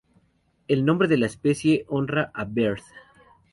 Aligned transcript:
El 0.67 0.83
nombre 0.83 1.07
de 1.07 1.15
la 1.17 1.27
especie 1.27 1.85
honra 1.87 2.31
a 2.33 2.43
Beard. 2.45 2.81